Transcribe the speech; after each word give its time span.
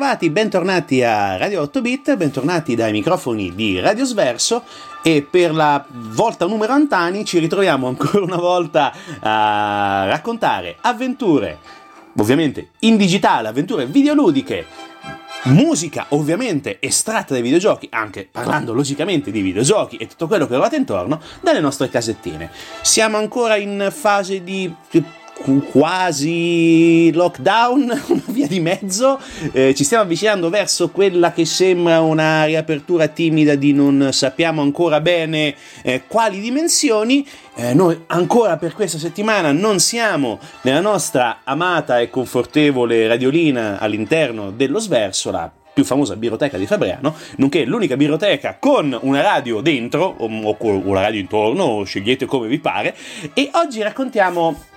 Bentrovati, 0.00 0.30
bentornati 0.30 1.02
a 1.02 1.36
Radio 1.36 1.60
8 1.60 1.82
Bit, 1.82 2.16
bentornati 2.16 2.74
dai 2.74 2.90
microfoni 2.90 3.54
di 3.54 3.78
Radio 3.80 4.06
Sverso 4.06 4.62
e 5.02 5.20
per 5.20 5.52
la 5.52 5.84
volta 5.90 6.46
numero 6.46 6.72
antani 6.72 7.22
ci 7.26 7.38
ritroviamo 7.38 7.86
ancora 7.86 8.24
una 8.24 8.38
volta 8.38 8.94
a 9.20 10.06
raccontare 10.06 10.78
avventure, 10.80 11.58
ovviamente 12.16 12.70
in 12.78 12.96
digitale, 12.96 13.48
avventure 13.48 13.84
videoludiche, 13.84 14.64
musica 15.44 16.06
ovviamente 16.08 16.78
estratta 16.80 17.34
dai 17.34 17.42
videogiochi, 17.42 17.86
anche 17.90 18.26
parlando 18.32 18.72
logicamente 18.72 19.30
di 19.30 19.42
videogiochi 19.42 19.96
e 19.96 20.06
tutto 20.06 20.26
quello 20.26 20.46
che 20.46 20.56
ruota 20.56 20.76
intorno, 20.76 21.20
dalle 21.42 21.60
nostre 21.60 21.90
casettine. 21.90 22.50
Siamo 22.80 23.18
ancora 23.18 23.56
in 23.56 23.90
fase 23.92 24.42
di 24.42 24.74
quasi 25.70 27.10
lockdown, 27.12 28.02
una 28.08 28.22
via 28.26 28.46
di 28.46 28.60
mezzo, 28.60 29.18
eh, 29.52 29.74
ci 29.74 29.84
stiamo 29.84 30.04
avvicinando 30.04 30.50
verso 30.50 30.90
quella 30.90 31.32
che 31.32 31.44
sembra 31.44 32.00
una 32.00 32.44
riapertura 32.44 33.08
timida 33.08 33.54
di 33.54 33.72
non 33.72 34.10
sappiamo 34.12 34.62
ancora 34.62 35.00
bene 35.00 35.54
eh, 35.82 36.02
quali 36.06 36.40
dimensioni. 36.40 37.26
Eh, 37.56 37.74
noi 37.74 38.04
ancora 38.06 38.56
per 38.56 38.74
questa 38.74 38.98
settimana 38.98 39.52
non 39.52 39.80
siamo 39.80 40.38
nella 40.62 40.80
nostra 40.80 41.40
amata 41.44 42.00
e 42.00 42.10
confortevole 42.10 43.06
radiolina 43.06 43.78
all'interno 43.78 44.50
dello 44.50 44.78
Sverso, 44.78 45.30
la 45.30 45.50
più 45.72 45.84
famosa 45.84 46.16
biroteca 46.16 46.58
di 46.58 46.66
Fabriano, 46.66 47.14
nonché 47.36 47.64
l'unica 47.64 47.96
biroteca 47.96 48.56
con 48.58 48.96
una 49.02 49.22
radio 49.22 49.60
dentro 49.60 50.14
o, 50.18 50.26
o 50.26 50.56
una 50.84 51.00
radio 51.00 51.20
intorno, 51.20 51.84
scegliete 51.84 52.26
come 52.26 52.48
vi 52.48 52.58
pare, 52.58 52.94
e 53.34 53.50
oggi 53.52 53.80
raccontiamo 53.80 54.68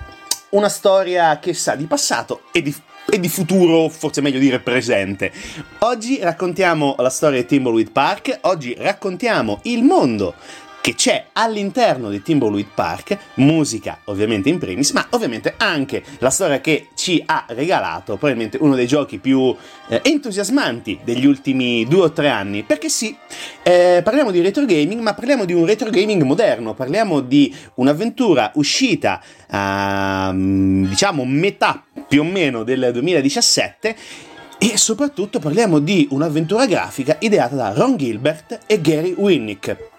una 0.54 0.70
storia 0.70 1.40
che 1.40 1.54
sa 1.54 1.76
di 1.76 1.86
passato 1.86 2.44
e 2.52 2.62
di, 2.62 2.74
e 3.10 3.20
di 3.20 3.28
futuro, 3.30 3.90
forse 3.90 4.22
meglio 4.22 4.40
dire 4.40 4.60
presente. 4.60 5.32
Oggi 5.80 6.20
raccontiamo 6.22 6.96
la 6.98 7.10
storia 7.10 7.42
di 7.42 7.48
Timbleweed 7.48 7.92
Park, 7.92 8.40
oggi 8.42 8.76
raccontiamo 8.78 9.60
il 9.64 9.84
mondo 9.84 10.36
che 10.84 10.96
c'è 10.96 11.28
all'interno 11.32 12.10
di 12.10 12.22
Timbleweed 12.22 12.68
Park, 12.76 13.18
musica 13.36 14.00
ovviamente 14.06 14.50
in 14.50 14.60
primis, 14.60 14.92
ma 14.92 15.08
ovviamente 15.12 15.54
anche 15.56 16.04
la 16.18 16.30
storia 16.30 16.60
che 16.60 16.88
ci 16.94 17.24
ha 17.26 17.46
regalato 17.48 18.18
probabilmente 18.18 18.58
uno 18.60 18.76
dei 18.76 18.86
giochi 18.86 19.18
più 19.18 19.56
eh, 19.88 20.02
entusiasmanti 20.04 21.00
degli 21.06 21.26
ultimi 21.26 21.86
due 21.88 22.02
o 22.02 22.12
tre 22.12 22.28
anni, 22.28 22.64
perché 22.64 22.90
sì, 22.90 23.16
eh, 23.64 24.02
parliamo 24.04 24.30
di 24.30 24.42
retro 24.42 24.66
gaming, 24.66 25.00
ma 25.00 25.14
parliamo 25.14 25.46
di 25.46 25.54
un 25.54 25.66
retro 25.66 25.90
gaming 25.90 26.22
moderno, 26.24 26.74
parliamo 26.74 27.22
di 27.22 27.56
un'avventura 27.76 28.52
uscita 28.56 29.22
a 29.52 30.34
diciamo 30.36 31.24
metà 31.24 31.82
più 32.06 32.20
o 32.20 32.26
meno 32.26 32.64
del 32.64 32.90
2017 32.92 33.96
e 34.58 34.78
soprattutto 34.78 35.40
parliamo 35.40 35.80
di 35.80 36.10
un'avventura 36.12 36.66
grafica 36.66 37.16
ideata 37.20 37.56
da 37.56 37.72
Ron 37.72 37.96
Gilbert 37.96 38.60
e 38.68 38.82
Gary 38.82 39.14
Winnick. 39.18 39.92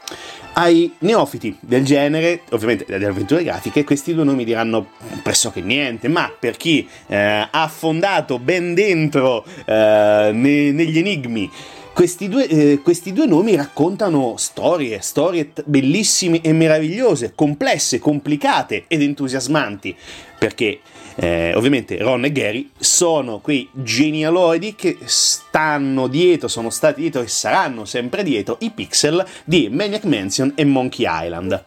Ai 0.56 0.92
neofiti 1.00 1.56
del 1.58 1.84
genere, 1.84 2.42
ovviamente 2.50 2.84
delle 2.86 3.06
avventure 3.06 3.42
grafiche, 3.42 3.82
questi 3.82 4.14
due 4.14 4.22
nomi 4.22 4.44
diranno 4.44 4.86
pressoché 5.22 5.60
niente, 5.60 6.06
ma 6.06 6.32
per 6.38 6.56
chi 6.56 6.88
eh, 7.08 7.16
ha 7.16 7.48
affondato 7.50 8.38
ben 8.38 8.72
dentro 8.72 9.44
eh, 9.64 10.30
ne, 10.32 10.70
negli 10.70 10.98
enigmi 10.98 11.50
questi 11.92 12.28
due, 12.28 12.46
eh, 12.46 12.80
questi 12.82 13.12
due, 13.12 13.26
nomi 13.26 13.54
raccontano 13.54 14.34
storie, 14.36 15.00
storie 15.00 15.50
bellissime 15.64 16.40
e 16.40 16.52
meravigliose, 16.52 17.32
complesse, 17.34 17.98
complicate 17.98 18.84
ed 18.88 19.00
entusiasmanti, 19.00 19.94
perché 20.38 20.80
eh, 21.16 21.52
ovviamente 21.54 21.98
Ron 21.98 22.24
e 22.24 22.32
Gary 22.32 22.70
sono 22.78 23.38
quei 23.38 23.68
genialoidi 23.72 24.74
che 24.74 24.98
stanno 25.04 26.06
dietro, 26.06 26.48
sono 26.48 26.70
stati 26.70 27.00
dietro 27.02 27.22
e 27.22 27.28
saranno 27.28 27.84
sempre 27.84 28.22
dietro 28.22 28.56
i 28.60 28.70
pixel 28.70 29.24
di 29.44 29.68
Maniac 29.70 30.04
Mansion 30.04 30.52
e 30.54 30.64
Monkey 30.64 31.06
Island. 31.08 31.64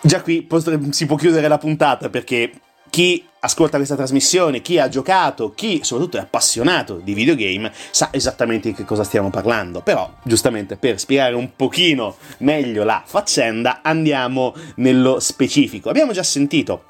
Già 0.00 0.22
qui 0.22 0.46
si 0.90 1.06
può 1.06 1.16
chiudere 1.16 1.48
la 1.48 1.58
puntata 1.58 2.08
perché 2.08 2.52
chi 2.88 3.24
ascolta 3.40 3.76
questa 3.76 3.96
trasmissione, 3.96 4.62
chi 4.62 4.78
ha 4.78 4.88
giocato, 4.88 5.52
chi 5.54 5.80
soprattutto 5.82 6.16
è 6.16 6.20
appassionato 6.20 6.96
di 6.96 7.14
videogame, 7.14 7.72
sa 7.90 8.08
esattamente 8.12 8.68
di 8.68 8.74
che 8.74 8.84
cosa 8.84 9.04
stiamo 9.04 9.30
parlando. 9.30 9.80
Però, 9.80 10.10
giustamente, 10.22 10.76
per 10.76 10.98
spiegare 10.98 11.34
un 11.34 11.54
pochino 11.54 12.16
meglio 12.38 12.84
la 12.84 13.02
faccenda, 13.04 13.80
andiamo 13.82 14.54
nello 14.76 15.20
specifico. 15.20 15.88
Abbiamo 15.90 16.12
già 16.12 16.22
sentito 16.22 16.84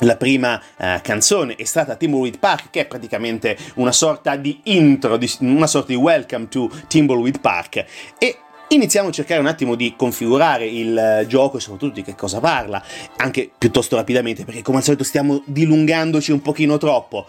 la 0.00 0.16
prima 0.16 0.60
uh, 0.76 1.00
canzone 1.02 1.54
è 1.56 1.64
stata 1.64 1.94
Timbleweed 1.94 2.38
Park, 2.38 2.70
che 2.70 2.80
è 2.80 2.86
praticamente 2.86 3.56
una 3.74 3.92
sorta 3.92 4.36
di 4.36 4.60
intro, 4.64 5.16
di, 5.16 5.30
una 5.40 5.66
sorta 5.66 5.92
di 5.92 5.98
welcome 5.98 6.48
to 6.48 6.70
Timbleweed 6.88 7.40
Park. 7.40 7.84
E 8.18 8.38
iniziamo 8.68 9.08
a 9.08 9.12
cercare 9.12 9.40
un 9.40 9.46
attimo 9.46 9.74
di 9.74 9.94
configurare 9.96 10.66
il 10.66 10.96
eh, 10.96 11.26
gioco 11.28 11.58
e 11.58 11.60
soprattutto 11.60 11.94
di 11.94 12.02
che 12.02 12.14
cosa 12.14 12.40
parla, 12.40 12.82
anche 13.16 13.50
piuttosto 13.56 13.96
rapidamente, 13.96 14.44
perché 14.44 14.62
come 14.62 14.78
al 14.78 14.84
solito 14.84 15.04
stiamo 15.04 15.42
dilungandoci 15.46 16.32
un 16.32 16.42
pochino 16.42 16.78
troppo. 16.78 17.26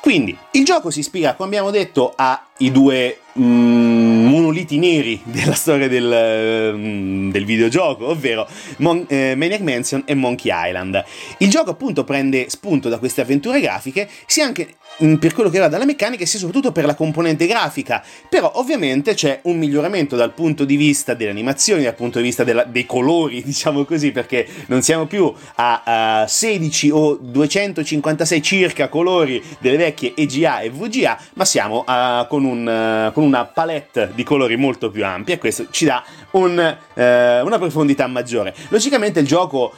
Quindi, 0.00 0.36
il 0.52 0.64
gioco 0.64 0.90
si 0.90 1.00
ispira, 1.00 1.34
come 1.34 1.48
abbiamo 1.48 1.70
detto, 1.70 2.12
ai 2.16 2.70
due 2.70 3.18
mm, 3.38 4.17
monoliti 4.28 4.78
neri 4.78 5.20
della 5.24 5.54
storia 5.54 5.88
del, 5.88 6.74
mm, 6.76 7.30
del 7.30 7.44
videogioco, 7.44 8.08
ovvero 8.08 8.46
Mon- 8.78 9.04
eh, 9.08 9.34
Maniac 9.34 9.60
Mansion 9.60 10.02
e 10.04 10.14
Monkey 10.14 10.52
Island. 10.54 11.04
Il 11.38 11.50
gioco 11.50 11.70
appunto 11.70 12.04
prende 12.04 12.48
spunto 12.48 12.88
da 12.88 12.98
queste 12.98 13.20
avventure 13.22 13.60
grafiche, 13.60 14.08
sia 14.26 14.44
anche 14.44 14.76
per 15.18 15.32
quello 15.32 15.48
che 15.48 15.58
va 15.58 15.68
dalla 15.68 15.84
meccanica, 15.84 16.26
sia 16.26 16.38
soprattutto 16.40 16.72
per 16.72 16.84
la 16.84 16.94
componente 16.94 17.46
grafica, 17.46 18.02
però 18.28 18.50
ovviamente 18.54 19.14
c'è 19.14 19.40
un 19.44 19.56
miglioramento 19.56 20.16
dal 20.16 20.32
punto 20.32 20.64
di 20.64 20.76
vista 20.76 21.14
delle 21.14 21.30
animazioni, 21.30 21.84
dal 21.84 21.94
punto 21.94 22.18
di 22.18 22.24
vista 22.24 22.42
della, 22.42 22.64
dei 22.64 22.84
colori, 22.84 23.42
diciamo 23.44 23.84
così, 23.84 24.10
perché 24.10 24.46
non 24.66 24.82
siamo 24.82 25.06
più 25.06 25.32
a, 25.56 26.22
a 26.22 26.26
16 26.26 26.90
o 26.90 27.16
256 27.20 28.42
circa 28.42 28.88
colori 28.88 29.42
delle 29.60 29.76
vecchie 29.76 30.14
EGA 30.16 30.60
e 30.60 30.70
VGA, 30.70 31.18
ma 31.34 31.44
siamo 31.44 31.84
a, 31.86 32.26
con, 32.28 32.44
un, 32.44 32.66
uh, 33.08 33.12
con 33.12 33.22
una 33.22 33.44
palette 33.44 34.10
di 34.18 34.24
colori 34.24 34.56
molto 34.56 34.90
più 34.90 35.06
ampia 35.06 35.34
e 35.34 35.38
questo 35.38 35.68
ci 35.70 35.84
dà 35.84 36.02
un, 36.32 36.58
eh, 36.58 37.40
una 37.40 37.56
profondità 37.56 38.08
maggiore. 38.08 38.52
Logicamente 38.70 39.20
il 39.20 39.26
gioco 39.28 39.72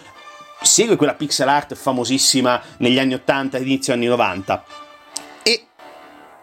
segue 0.63 0.97
quella 0.97 1.13
pixel 1.13 1.47
art 1.47 1.75
famosissima 1.75 2.59
negli 2.79 2.99
anni 2.99 3.13
80 3.13 3.59
e 3.59 3.61
inizio 3.61 3.93
anni 3.93 4.07
90 4.07 4.65
e 5.43 5.65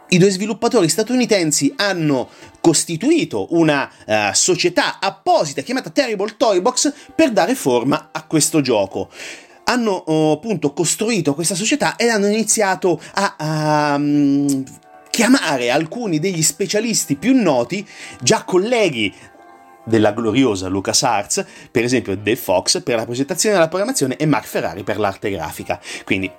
i 0.10 0.18
due 0.20 0.30
sviluppatori 0.30 0.88
statunitensi 0.88 1.74
hanno 1.76 2.30
costituito 2.62 3.48
una 3.56 3.90
uh, 4.06 4.14
società 4.34 5.00
apposita 5.00 5.64
chiamata 5.64 5.90
Terrible 5.90 6.36
Toybox 6.38 6.94
per 7.16 7.32
dare 7.32 7.56
forma 7.56 8.10
a 8.12 8.24
questo 8.28 8.62
gioco 8.62 9.10
hanno 9.64 9.92
oh, 9.92 10.34
appunto 10.34 10.72
costruito 10.72 11.34
questa 11.34 11.56
società 11.56 11.96
e 11.96 12.10
hanno 12.10 12.28
iniziato 12.28 13.02
a, 13.16 13.36
a 13.38 13.96
um, 13.96 14.64
chiamare 15.18 15.72
alcuni 15.72 16.20
degli 16.20 16.44
specialisti 16.44 17.16
più 17.16 17.34
noti, 17.34 17.84
già 18.22 18.44
colleghi 18.44 19.12
della 19.84 20.12
gloriosa 20.12 20.68
LucasArts, 20.68 21.44
per 21.72 21.84
esempio 21.84 22.16
Dave 22.16 22.36
Fox 22.36 22.84
per 22.84 22.98
la 22.98 23.06
progettazione 23.06 23.56
della 23.56 23.68
programmazione 23.68 24.16
e 24.16 24.28
Mark 24.28 24.46
Ferrari 24.46 24.84
per 24.84 25.00
l'arte 25.00 25.32
grafica. 25.32 25.82
Quindi 26.06 26.30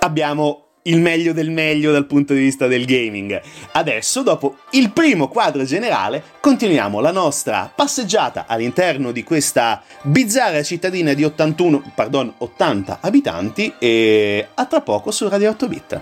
abbiamo 0.00 0.66
il 0.82 1.00
meglio 1.00 1.32
del 1.32 1.50
meglio 1.50 1.92
dal 1.92 2.04
punto 2.04 2.34
di 2.34 2.40
vista 2.40 2.66
del 2.66 2.84
gaming. 2.84 3.40
Adesso, 3.72 4.20
dopo 4.20 4.56
il 4.72 4.92
primo 4.92 5.28
quadro 5.28 5.64
generale, 5.64 6.22
continuiamo 6.40 7.00
la 7.00 7.12
nostra 7.12 7.72
passeggiata 7.74 8.44
all'interno 8.46 9.12
di 9.12 9.22
questa 9.22 9.82
bizzarra 10.02 10.62
cittadina 10.62 11.14
di 11.14 11.24
81, 11.24 11.92
pardon, 11.94 12.34
80 12.36 12.98
abitanti 13.00 13.72
e 13.78 14.46
a 14.52 14.66
tra 14.66 14.82
poco 14.82 15.10
su 15.10 15.26
Radio 15.26 15.48
8 15.48 15.68
Bit. 15.68 16.00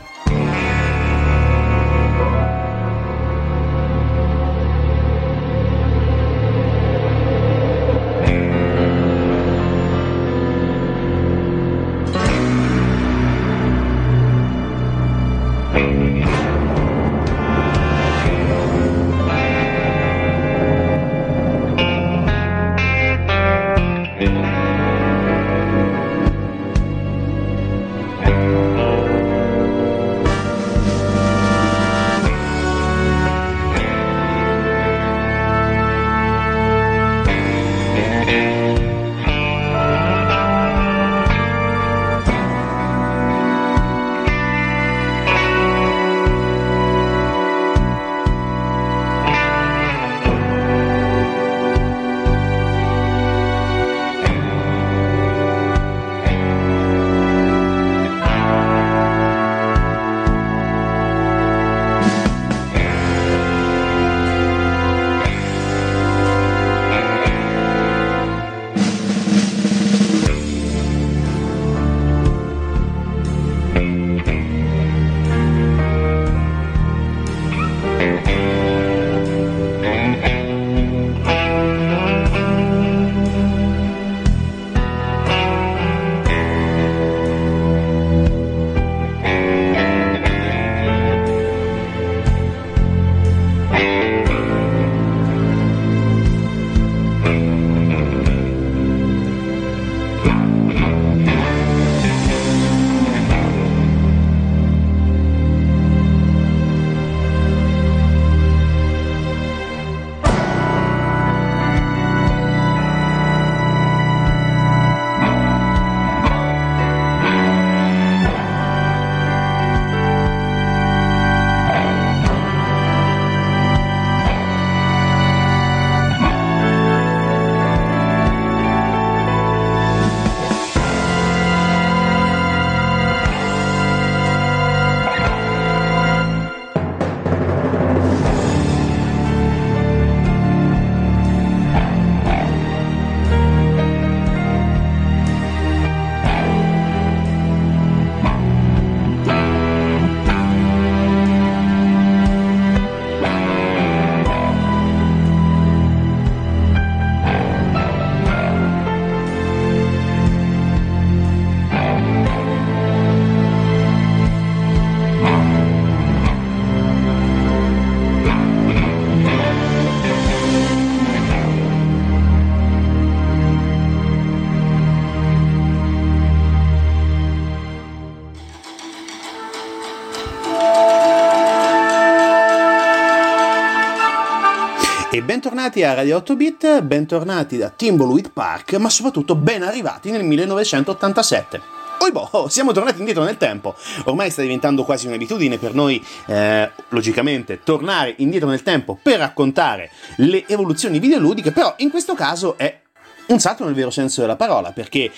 Bentornati 185.39 185.85
a 185.85 185.95
Radio 185.95 186.17
8 186.17 186.35
Bit, 186.35 186.81
bentornati 186.81 187.57
da 187.59 187.69
Timbleweed 187.69 188.33
Park, 188.33 188.75
ma 188.75 188.91
soprattutto 188.91 189.37
ben 189.37 189.63
arrivati 189.63 190.11
nel 190.11 190.25
1987. 190.25 191.61
Oi 192.01 192.11
boh, 192.11 192.49
siamo 192.51 192.73
tornati 192.73 192.99
indietro 192.99 193.23
nel 193.23 193.37
tempo. 193.37 193.77
Ormai 194.07 194.33
sta 194.33 194.43
diventando 194.43 194.83
quasi 194.83 195.07
un'abitudine 195.07 195.57
per 195.59 195.75
noi, 195.75 196.05
eh, 196.27 196.69
logicamente, 196.89 197.61
tornare 197.63 198.15
indietro 198.19 198.49
nel 198.49 198.65
tempo 198.65 198.99
per 199.01 199.21
raccontare 199.21 199.93
le 200.17 200.45
evoluzioni 200.49 200.99
videoludiche, 200.99 201.53
però 201.53 201.73
in 201.77 201.91
questo 201.91 202.15
caso 202.15 202.59
è 202.59 202.81
un 203.29 203.39
salto 203.39 203.65
nel 203.65 203.75
vero 203.75 203.91
senso 203.91 204.23
della 204.23 204.35
parola, 204.35 204.73
perché 204.73 205.09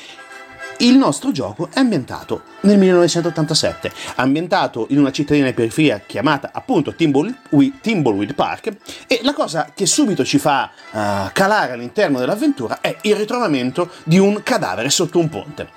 il 0.80 0.96
nostro 0.96 1.32
gioco 1.32 1.68
è 1.72 1.78
ambientato 1.78 2.42
nel 2.62 2.78
1987, 2.78 3.92
ambientato 4.16 4.86
in 4.90 4.98
una 4.98 5.10
cittadina 5.10 5.46
di 5.46 5.52
periferia 5.52 6.00
chiamata 6.06 6.50
appunto 6.52 6.94
Timbleweed 6.94 8.34
Park 8.34 8.76
e 9.06 9.20
la 9.22 9.34
cosa 9.34 9.72
che 9.74 9.86
subito 9.86 10.24
ci 10.24 10.38
fa 10.38 10.70
uh, 10.90 10.98
calare 11.32 11.72
all'interno 11.72 12.18
dell'avventura 12.18 12.80
è 12.80 12.96
il 13.02 13.16
ritrovamento 13.16 13.90
di 14.04 14.18
un 14.18 14.42
cadavere 14.42 14.90
sotto 14.90 15.18
un 15.18 15.28
ponte. 15.28 15.68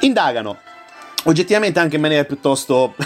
Indagano 0.00 0.58
oggettivamente 1.24 1.78
anche 1.78 1.96
in 1.96 2.02
maniera 2.02 2.24
piuttosto 2.24 2.94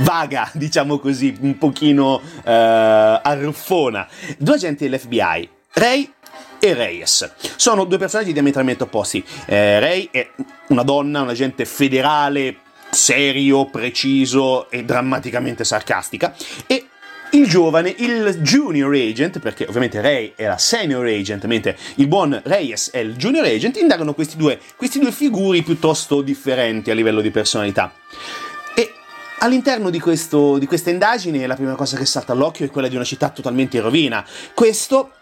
vaga, 0.00 0.50
diciamo 0.52 0.98
così, 0.98 1.36
un 1.40 1.56
pochino 1.58 2.14
uh, 2.14 2.20
arruffona, 2.44 4.06
due 4.36 4.54
agenti 4.54 4.88
dell'FBI, 4.88 5.48
Ray 5.72 6.12
e 6.58 6.74
Reyes. 6.74 7.32
Sono 7.56 7.84
due 7.84 7.98
personaggi 7.98 8.32
diametralmente 8.32 8.84
opposti. 8.84 9.24
Eh, 9.46 9.80
Ray 9.80 10.08
è 10.10 10.30
una 10.68 10.82
donna, 10.82 11.22
un 11.22 11.28
agente 11.28 11.64
federale, 11.64 12.56
serio, 12.90 13.66
preciso 13.66 14.70
e 14.70 14.84
drammaticamente 14.84 15.64
sarcastica, 15.64 16.34
e 16.66 16.86
il 17.32 17.46
giovane, 17.46 17.94
il 17.98 18.38
junior 18.40 18.94
agent, 18.94 19.38
perché 19.38 19.66
ovviamente 19.68 20.00
Ray 20.00 20.32
la 20.36 20.56
senior 20.56 21.04
agent, 21.04 21.44
mentre 21.44 21.76
il 21.96 22.06
buon 22.06 22.40
Reyes 22.42 22.90
è 22.90 22.98
il 22.98 23.16
junior 23.16 23.44
agent, 23.44 23.76
indagano 23.76 24.14
questi 24.14 24.38
due, 24.38 24.58
questi 24.76 24.98
due 24.98 25.12
figuri 25.12 25.62
piuttosto 25.62 26.22
differenti 26.22 26.90
a 26.90 26.94
livello 26.94 27.20
di 27.20 27.30
personalità. 27.30 27.92
E 28.74 28.92
all'interno 29.40 29.90
di, 29.90 30.00
questo, 30.00 30.56
di 30.56 30.64
questa 30.64 30.88
indagine 30.88 31.46
la 31.46 31.54
prima 31.54 31.74
cosa 31.74 31.98
che 31.98 32.06
salta 32.06 32.32
all'occhio 32.32 32.64
è 32.64 32.70
quella 32.70 32.88
di 32.88 32.94
una 32.94 33.04
città 33.04 33.28
totalmente 33.28 33.76
in 33.76 33.82
rovina. 33.82 34.24
Questo 34.54 35.12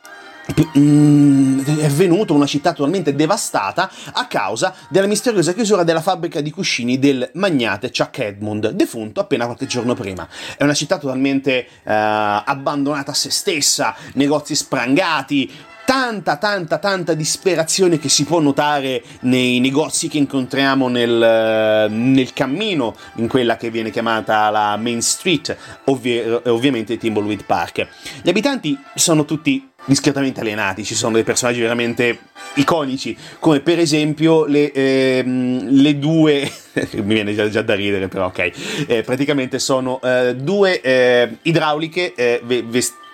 è 0.47 1.89
venuto 1.89 2.33
una 2.33 2.47
città 2.47 2.73
totalmente 2.73 3.15
devastata 3.15 3.91
a 4.13 4.27
causa 4.27 4.75
della 4.89 5.07
misteriosa 5.07 5.53
chiusura 5.53 5.83
della 5.83 6.01
fabbrica 6.01 6.41
di 6.41 6.51
cuscini 6.53 6.99
del 6.99 7.29
magnate 7.35 7.91
Chuck 7.91 8.19
Edmund, 8.21 8.71
defunto 8.71 9.21
appena 9.21 9.47
qualche 9.47 9.67
giorno 9.67 9.95
prima. 9.95 10.29
È 10.57 10.63
una 10.63 10.75
città 10.75 10.99
totalmente 10.99 11.67
uh, 11.69 11.91
abbandonata 11.91 13.11
a 13.11 13.15
se 13.15 13.31
stessa, 13.31 13.95
negozi 14.15 14.55
sprangati, 14.55 15.51
tanta, 15.87 16.37
tanta, 16.37 16.79
tanta 16.79 17.15
disperazione 17.15 17.99
che 17.99 18.09
si 18.09 18.25
può 18.25 18.41
notare 18.41 19.03
nei 19.21 19.61
negozi 19.61 20.09
che 20.09 20.19
incontriamo 20.19 20.89
nel, 20.89 21.89
nel 21.91 22.33
cammino 22.33 22.95
in 23.15 23.29
quella 23.29 23.57
che 23.57 23.71
viene 23.71 23.91
chiamata 23.91 24.51
la 24.51 24.77
Main 24.77 25.01
Street, 25.01 25.57
ovvi- 25.85 26.41
ovviamente 26.47 26.99
Timbleweed 26.99 27.45
Park. 27.45 27.87
Gli 28.21 28.29
abitanti 28.29 28.77
sono 28.97 29.25
tutti 29.25 29.71
discretamente 29.85 30.41
alienati, 30.41 30.85
ci 30.85 30.97
sono 30.97 31.15
dei 31.15 31.23
personaggi 31.23 31.61
veramente 31.61 32.19
iconici, 32.55 33.17
come 33.39 33.61
per 33.61 33.79
esempio 33.79 34.45
le, 34.45 34.73
ehm, 34.73 35.69
le 35.71 35.99
due, 36.01 36.51
mi 36.95 37.15
viene 37.15 37.33
già, 37.33 37.49
già, 37.49 37.63
da 37.63 37.75
ridere 37.75 38.09
però 38.09 38.27
ok, 38.27 38.87
eh, 38.89 39.03
praticamente 39.03 39.61
sono 39.61 40.01
eh, 40.03 40.35
due 40.35 40.81
eh, 40.81 41.37
idrauliche 41.43 42.13
eh, 42.15 42.43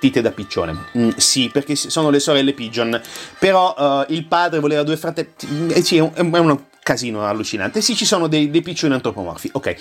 vestite 0.02 0.20
da 0.20 0.32
piccione, 0.32 0.76
mm, 0.98 1.10
sì 1.16 1.48
perché 1.52 1.76
sono 1.76 2.10
le 2.10 2.18
sorelle 2.18 2.52
Pigeon, 2.52 3.00
però 3.38 3.74
eh, 3.78 4.12
il 4.12 4.24
padre 4.24 4.58
voleva 4.58 4.82
due 4.82 4.96
fratelli, 4.96 5.72
eh, 5.72 5.82
sì 5.82 5.98
è, 5.98 6.00
un, 6.00 6.12
è 6.14 6.38
uno 6.38 6.66
casino 6.82 7.24
allucinante. 7.24 7.80
Sì, 7.80 7.94
ci 7.94 8.04
sono 8.04 8.26
dei, 8.26 8.50
dei 8.50 8.60
piccioni 8.60 8.94
antropomorfi, 8.94 9.50
ok. 9.52 9.76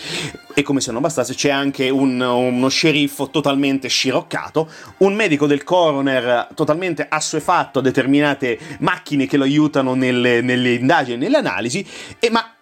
E 0.54 0.62
come 0.62 0.82
se 0.82 0.92
non 0.92 1.02
bastasse, 1.02 1.34
c'è 1.34 1.50
anche 1.50 1.90
un, 1.90 2.22
uno 2.22 2.68
sceriffo 2.68 3.32
totalmente 3.32 3.88
sciroccato, 3.88 4.70
un 4.98 5.16
medico 5.16 5.48
del 5.48 5.64
coroner 5.64 6.50
totalmente 6.54 7.08
assuefatto 7.10 7.80
a 7.80 7.82
determinate 7.82 8.60
macchine 8.80 9.26
che 9.26 9.38
lo 9.38 9.46
aiutano 9.46 9.96
nelle, 9.96 10.42
nelle 10.42 10.74
indagini, 10.74 11.18
nelle 11.18 11.38
analisi, 11.38 11.84
e, 12.20 12.30
ma 12.30 12.54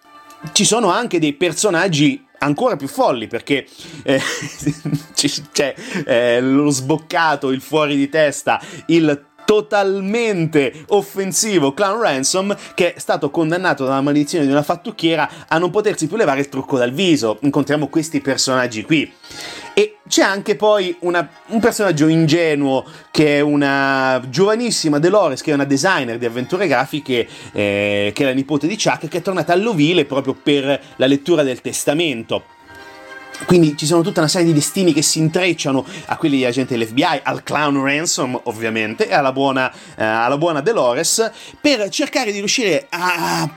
ci 0.52 0.64
sono 0.64 0.90
anche 0.90 1.18
dei 1.18 1.34
personaggi 1.34 2.24
ancora 2.40 2.76
più 2.76 2.88
folli 2.88 3.26
perché 3.26 3.66
eh, 4.02 4.20
c'è 5.52 5.74
eh, 6.04 6.40
lo 6.40 6.70
sboccato, 6.70 7.50
il 7.50 7.60
fuori 7.60 7.96
di 7.96 8.08
testa, 8.08 8.60
il 8.86 9.29
totalmente 9.50 10.84
offensivo 10.90 11.74
Clown 11.74 12.00
Ransom 12.00 12.56
che 12.72 12.94
è 12.94 13.00
stato 13.00 13.30
condannato 13.30 13.84
dalla 13.84 14.00
maledizione 14.00 14.44
di 14.46 14.52
una 14.52 14.62
fattucchiera 14.62 15.28
a 15.48 15.58
non 15.58 15.70
potersi 15.70 16.06
più 16.06 16.16
levare 16.16 16.38
il 16.38 16.48
trucco 16.48 16.78
dal 16.78 16.92
viso. 16.92 17.36
Incontriamo 17.40 17.88
questi 17.88 18.20
personaggi 18.20 18.84
qui. 18.84 19.12
E 19.74 19.96
c'è 20.08 20.22
anche 20.22 20.54
poi 20.54 20.94
una, 21.00 21.28
un 21.48 21.58
personaggio 21.58 22.06
ingenuo 22.06 22.84
che 23.10 23.38
è 23.38 23.40
una 23.40 24.22
giovanissima 24.28 25.00
Dolores, 25.00 25.42
che 25.42 25.50
è 25.50 25.54
una 25.54 25.64
designer 25.64 26.16
di 26.16 26.26
avventure 26.26 26.68
grafiche, 26.68 27.26
eh, 27.50 28.12
che 28.14 28.22
è 28.22 28.26
la 28.26 28.32
nipote 28.32 28.68
di 28.68 28.76
Chuck, 28.76 29.08
che 29.08 29.18
è 29.18 29.22
tornata 29.22 29.52
all'ovile 29.52 30.04
proprio 30.04 30.36
per 30.40 30.80
la 30.94 31.06
lettura 31.06 31.42
del 31.42 31.60
testamento 31.60 32.44
quindi 33.46 33.76
ci 33.76 33.86
sono 33.86 34.02
tutta 34.02 34.20
una 34.20 34.28
serie 34.28 34.46
di 34.46 34.52
destini 34.52 34.92
che 34.92 35.02
si 35.02 35.18
intrecciano 35.18 35.84
a 36.06 36.16
quelli 36.16 36.36
di 36.36 36.44
agenti 36.44 36.76
dell'FBI, 36.76 37.20
al 37.22 37.42
clown 37.42 37.82
Ransom 37.82 38.40
ovviamente 38.44 39.08
e 39.08 39.14
alla 39.14 39.32
buona, 39.32 39.72
eh, 39.96 40.04
alla 40.04 40.38
buona 40.38 40.60
Dolores 40.60 41.30
per 41.60 41.88
cercare 41.88 42.32
di 42.32 42.38
riuscire 42.38 42.86
a 42.90 43.48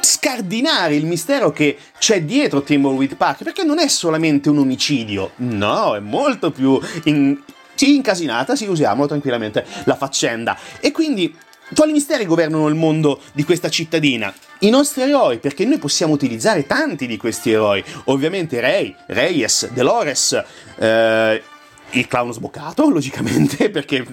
scardinare 0.00 0.94
il 0.94 1.06
mistero 1.06 1.50
che 1.50 1.76
c'è 1.98 2.22
dietro 2.22 2.62
Timbleweed 2.62 3.16
Park 3.16 3.42
perché 3.44 3.64
non 3.64 3.78
è 3.78 3.88
solamente 3.88 4.48
un 4.48 4.58
omicidio, 4.58 5.32
no, 5.36 5.94
è 5.94 6.00
molto 6.00 6.50
più 6.50 6.80
in, 7.04 7.38
incasinata, 7.76 8.56
sì, 8.56 8.66
usiamo 8.66 9.06
tranquillamente 9.06 9.64
la 9.84 9.96
faccenda. 9.96 10.56
E 10.80 10.90
quindi 10.90 11.34
quali 11.74 11.92
misteri 11.92 12.24
governano 12.24 12.68
il 12.68 12.74
mondo 12.74 13.20
di 13.32 13.44
questa 13.44 13.68
cittadina? 13.68 14.32
I 14.60 14.70
nostri 14.70 15.02
eroi, 15.02 15.38
perché 15.38 15.64
noi 15.64 15.78
possiamo 15.78 16.12
utilizzare 16.12 16.66
tanti 16.66 17.06
di 17.06 17.16
questi 17.16 17.50
eroi. 17.52 17.84
Ovviamente 18.04 18.60
Ray, 18.60 18.94
Reyes, 19.06 19.70
Dolores, 19.72 20.42
eh, 20.76 21.42
il 21.90 22.06
clown 22.06 22.32
sboccato, 22.32 22.88
logicamente, 22.90 23.70
perché 23.70 24.04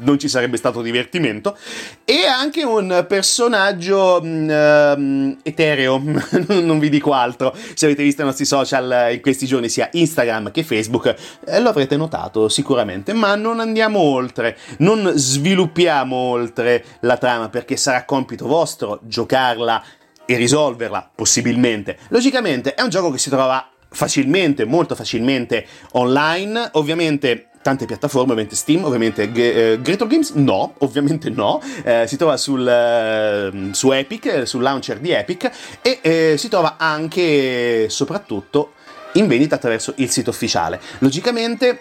non 0.00 0.18
ci 0.18 0.28
sarebbe 0.28 0.56
stato 0.56 0.82
divertimento, 0.82 1.56
e 2.04 2.26
anche 2.26 2.62
un 2.62 3.04
personaggio 3.08 4.20
um, 4.22 5.36
etereo, 5.42 6.02
non 6.48 6.78
vi 6.78 6.88
dico 6.88 7.12
altro, 7.12 7.54
se 7.74 7.86
avete 7.86 8.02
visto 8.02 8.22
i 8.22 8.24
nostri 8.24 8.44
social 8.44 9.12
in 9.12 9.20
questi 9.20 9.46
giorni, 9.46 9.68
sia 9.68 9.88
Instagram 9.92 10.50
che 10.50 10.62
Facebook, 10.62 11.14
eh, 11.46 11.60
lo 11.60 11.70
avrete 11.70 11.96
notato 11.96 12.48
sicuramente, 12.48 13.12
ma 13.12 13.34
non 13.34 13.60
andiamo 13.60 13.98
oltre, 14.00 14.56
non 14.78 15.12
sviluppiamo 15.14 16.16
oltre 16.16 16.84
la 17.00 17.16
trama, 17.16 17.48
perché 17.48 17.76
sarà 17.76 18.04
compito 18.04 18.46
vostro 18.46 19.00
giocarla 19.02 19.82
e 20.26 20.36
risolverla, 20.36 21.10
possibilmente. 21.14 21.98
Logicamente 22.08 22.74
è 22.74 22.82
un 22.82 22.88
gioco 22.88 23.10
che 23.10 23.18
si 23.18 23.30
trova 23.30 23.70
facilmente, 23.96 24.64
molto 24.64 24.94
facilmente 24.94 25.66
online. 25.92 26.70
Ovviamente 26.72 27.48
tante 27.62 27.84
piattaforme, 27.84 28.30
ovviamente 28.30 28.54
Steam, 28.54 28.84
ovviamente 28.84 29.32
G- 29.32 29.38
uh, 29.38 29.82
Greater 29.82 30.06
Games, 30.06 30.30
no, 30.34 30.74
ovviamente 30.86 31.30
no, 31.30 31.60
eh, 31.82 32.04
si 32.06 32.16
trova 32.16 32.36
sul, 32.36 32.60
uh, 32.60 33.72
su 33.72 33.90
Epic, 33.90 34.46
sul 34.46 34.62
launcher 34.62 35.00
di 35.00 35.10
Epic 35.10 35.50
e 35.82 35.98
eh, 36.00 36.34
si 36.38 36.48
trova 36.48 36.76
anche 36.78 37.88
soprattutto 37.88 38.74
in 39.14 39.26
vendita 39.26 39.56
attraverso 39.56 39.94
il 39.96 40.10
sito 40.10 40.30
ufficiale. 40.30 40.80
Logicamente 40.98 41.80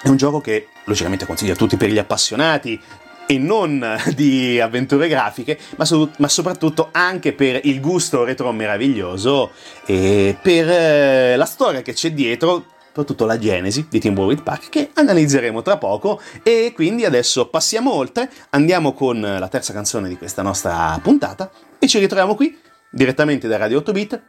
è 0.00 0.08
un 0.08 0.16
gioco 0.16 0.40
che 0.40 0.68
logicamente 0.84 1.26
consiglio 1.26 1.52
a 1.52 1.56
tutti 1.56 1.76
per 1.76 1.90
gli 1.90 1.98
appassionati 1.98 2.80
e 3.26 3.38
non 3.38 3.84
di 4.14 4.60
avventure 4.60 5.08
grafiche, 5.08 5.58
ma, 5.76 5.84
so- 5.84 6.10
ma, 6.18 6.28
soprattutto 6.28 6.88
anche 6.92 7.32
per 7.32 7.60
il 7.64 7.80
gusto 7.80 8.24
retro 8.24 8.50
meraviglioso 8.52 9.50
e 9.84 10.36
per 10.40 10.68
eh, 10.68 11.36
la 11.36 11.44
storia 11.44 11.82
che 11.82 11.92
c'è 11.92 12.12
dietro, 12.12 12.66
soprattutto 12.86 13.26
la 13.26 13.38
genesi 13.38 13.86
di 13.90 14.00
Team 14.00 14.16
Warwick 14.16 14.42
Park, 14.42 14.68
che 14.70 14.90
analizzeremo 14.94 15.60
tra 15.60 15.76
poco. 15.76 16.20
E 16.42 16.72
quindi 16.74 17.04
adesso 17.04 17.48
passiamo 17.48 17.92
oltre, 17.92 18.30
andiamo 18.50 18.92
con 18.92 19.20
la 19.20 19.48
terza 19.48 19.72
canzone 19.72 20.08
di 20.08 20.16
questa 20.16 20.42
nostra 20.42 20.98
puntata 21.02 21.50
e 21.78 21.86
ci 21.88 21.98
ritroviamo 21.98 22.34
qui, 22.34 22.56
direttamente 22.90 23.48
da 23.48 23.56
Radio 23.58 23.78
8 23.78 23.92
Bit, 23.92 24.22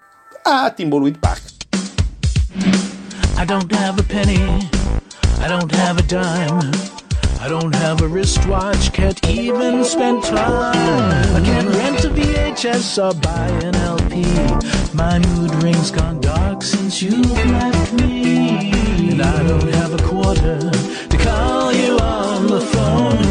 a 0.44 0.72
Timbleweed 0.72 1.20
Park. 1.20 1.56
I 3.40 3.46
don't 3.46 3.72
have 3.74 4.00
a 4.00 4.04
penny, 4.04 4.68
I 5.40 5.48
don't 5.48 5.72
have 5.74 6.00
a 6.00 6.04
dime. 6.04 6.97
I 7.40 7.48
don't 7.48 7.74
have 7.76 8.02
a 8.02 8.08
wristwatch, 8.08 8.92
can't 8.94 9.28
even 9.30 9.84
spend 9.84 10.24
time. 10.24 11.36
I 11.36 11.42
can't 11.46 11.70
rent 11.70 12.04
a 12.04 12.10
VHS 12.10 12.98
or 12.98 13.14
buy 13.22 13.48
an 13.66 13.76
LP. 13.76 14.24
My 14.94 15.20
mood 15.20 15.54
ring's 15.64 15.92
gone 15.92 16.20
dark 16.20 16.64
since 16.64 17.02
you've 17.02 17.32
left 17.32 17.94
me. 17.94 18.72
And 19.12 19.22
I 19.22 19.44
don't 19.44 19.70
have 19.76 19.94
a 19.94 20.04
quarter 20.04 20.72
to 20.72 21.18
call 21.18 21.72
you 21.74 21.98
on 22.00 22.48
the 22.48 22.62
phone. 22.62 23.27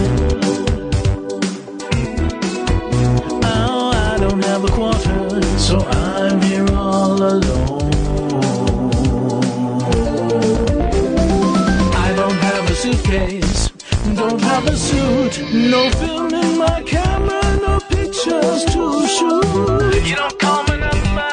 Have 14.57 14.69
a 14.69 14.77
suit, 14.77 15.53
no 15.53 15.91
film 15.91 16.33
in 16.33 16.57
my 16.57 16.83
camera, 16.85 17.43
no 17.57 17.79
pictures 17.91 18.65
to 18.65 19.07
shoot. 19.07 20.07
You 20.09 20.17
don't 20.17 20.39
call 20.39 20.63
me 20.65 20.79
number, 20.79 21.31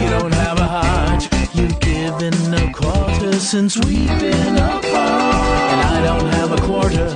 you 0.00 0.08
don't 0.10 0.32
have 0.32 0.58
a 0.60 0.68
heart, 0.78 1.28
you've 1.56 1.80
given 1.80 2.34
a 2.54 2.72
quarter 2.72 3.32
since 3.32 3.76
we've 3.84 4.20
been 4.20 4.56
apart, 4.58 5.72
and 5.72 5.80
I 5.96 6.00
don't 6.04 6.28
have 6.38 6.52
a 6.52 6.60
quarter 6.62 7.08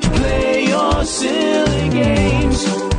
to 0.00 0.10
play 0.18 0.68
your 0.68 1.04
silly 1.04 1.90
games. 1.90 2.89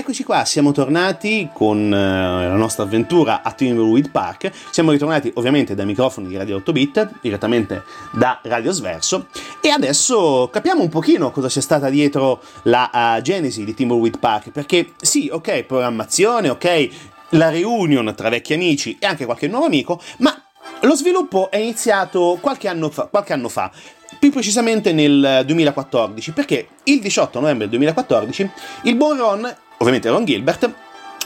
Rieccoci 0.00 0.24
qua, 0.24 0.46
siamo 0.46 0.72
tornati 0.72 1.50
con 1.52 1.92
eh, 1.92 2.46
la 2.48 2.54
nostra 2.54 2.84
avventura 2.84 3.42
a 3.42 3.52
Timberwood 3.52 4.10
Park. 4.10 4.50
Siamo 4.70 4.92
ritornati 4.92 5.30
ovviamente 5.34 5.74
dai 5.74 5.84
microfoni 5.84 6.26
di 6.26 6.38
Radio 6.38 6.56
8 6.56 6.72
Bit, 6.72 7.10
direttamente 7.20 7.84
da 8.12 8.40
Radio 8.44 8.72
Sverso. 8.72 9.26
E 9.60 9.68
adesso 9.68 10.48
capiamo 10.50 10.80
un 10.80 10.88
pochino 10.88 11.30
cosa 11.30 11.48
c'è 11.48 11.60
stata 11.60 11.90
dietro 11.90 12.40
la 12.62 12.90
uh, 13.18 13.20
genesi 13.20 13.62
di 13.62 13.74
Timberwood 13.74 14.18
Park. 14.18 14.50
Perché 14.52 14.94
sì, 14.98 15.28
ok, 15.30 15.64
programmazione, 15.64 16.48
ok, 16.48 16.88
la 17.30 17.50
reunion 17.50 18.14
tra 18.16 18.30
vecchi 18.30 18.54
amici 18.54 18.96
e 18.98 19.04
anche 19.04 19.26
qualche 19.26 19.48
nuovo 19.48 19.66
amico, 19.66 20.00
ma 20.18 20.34
lo 20.80 20.94
sviluppo 20.94 21.50
è 21.50 21.58
iniziato 21.58 22.38
qualche 22.40 22.68
anno 22.68 22.88
fa, 22.88 23.04
qualche 23.04 23.34
anno 23.34 23.50
fa 23.50 23.70
più 24.18 24.30
precisamente 24.30 24.92
nel 24.92 25.42
2014, 25.44 26.32
perché 26.32 26.68
il 26.84 27.00
18 27.00 27.38
novembre 27.38 27.68
2014 27.68 28.50
il 28.84 28.96
buon 28.96 29.16
Ron, 29.18 29.56
ovviamente 29.80 30.10
Ron 30.10 30.24
Gilbert, 30.24 30.70